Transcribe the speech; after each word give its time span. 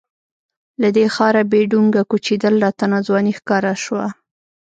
له 0.81 0.89
دې 0.97 1.05
ښاره 1.15 1.41
بې 1.51 1.61
ډونګه 1.71 2.01
کوچېدل 2.11 2.53
راته 2.63 2.85
ناځواني 2.91 3.33
ښکاره 3.39 3.73
شوه. 3.83 4.05